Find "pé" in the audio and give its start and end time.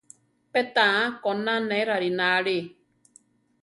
0.51-0.61